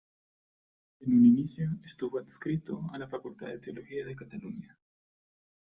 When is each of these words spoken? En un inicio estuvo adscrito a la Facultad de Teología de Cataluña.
En 1.01 1.13
un 1.15 1.27
inicio 1.27 1.69
estuvo 1.85 2.17
adscrito 2.17 2.89
a 2.91 2.97
la 2.97 3.05
Facultad 3.07 3.49
de 3.49 3.59
Teología 3.59 4.03
de 4.03 4.15
Cataluña. 4.15 4.75